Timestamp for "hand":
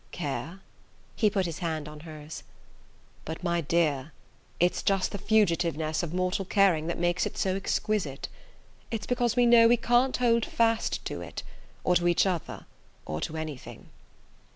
1.59-1.87